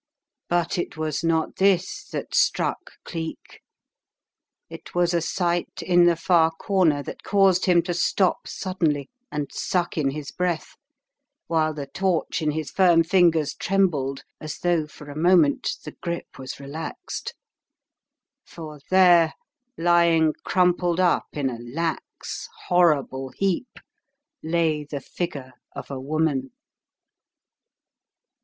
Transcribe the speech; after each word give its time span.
But 0.49 0.79
it 0.79 0.97
was 0.97 1.23
not 1.23 1.57
this 1.57 2.09
that 2.09 2.33
struck 2.33 2.93
Cleek. 3.03 3.61
It 4.67 4.95
was 4.95 5.13
a 5.13 5.21
sight 5.21 5.83
in 5.85 6.07
the 6.07 6.15
far 6.15 6.49
corner 6.49 7.03
that 7.03 7.21
caused 7.21 7.65
him 7.65 7.83
to 7.83 7.93
stop 7.93 8.47
suddenly 8.47 9.11
and 9.31 9.51
suck 9.53 9.99
in 9.99 10.09
his 10.09 10.31
breath, 10.31 10.75
while 11.45 11.71
the 11.75 11.85
torch 11.85 12.41
in 12.41 12.49
his 12.49 12.71
firm 12.71 13.03
fingers 13.03 13.53
trembled 13.53 14.23
as 14.39 14.57
though 14.57 14.87
for 14.87 15.11
a 15.11 15.15
moment 15.15 15.75
the 15.85 15.91
grip 16.01 16.39
was 16.39 16.59
relaxed. 16.59 17.35
For 18.43 18.79
there, 18.89 19.35
lying 19.77 20.33
crumpled 20.43 20.99
up 20.99 21.27
in 21.33 21.47
a 21.47 21.59
lax, 21.59 22.47
horrible 22.69 23.33
beap, 23.39 23.77
lay 24.41 24.83
the 24.83 24.99
figure 24.99 25.53
of 25.75 25.91
a 25.91 25.99
woman! 26.01 26.49